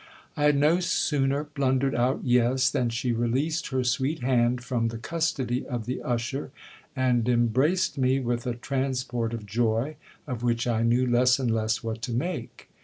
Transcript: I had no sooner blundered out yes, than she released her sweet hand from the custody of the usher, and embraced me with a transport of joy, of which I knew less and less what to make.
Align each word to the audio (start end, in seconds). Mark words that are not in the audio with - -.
I 0.35 0.45
had 0.45 0.57
no 0.57 0.79
sooner 0.79 1.43
blundered 1.43 1.93
out 1.93 2.21
yes, 2.23 2.71
than 2.71 2.89
she 2.89 3.11
released 3.11 3.67
her 3.67 3.83
sweet 3.83 4.23
hand 4.23 4.63
from 4.63 4.87
the 4.87 4.97
custody 4.97 5.63
of 5.67 5.85
the 5.85 6.01
usher, 6.01 6.49
and 6.95 7.29
embraced 7.29 7.99
me 7.99 8.19
with 8.19 8.47
a 8.47 8.55
transport 8.55 9.31
of 9.31 9.45
joy, 9.45 9.97
of 10.25 10.41
which 10.41 10.65
I 10.65 10.81
knew 10.81 11.05
less 11.05 11.37
and 11.37 11.51
less 11.51 11.83
what 11.83 12.01
to 12.01 12.13
make. 12.13 12.67